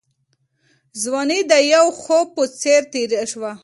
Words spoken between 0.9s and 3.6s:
ځواني د یو خوب په څېر تېره شوه.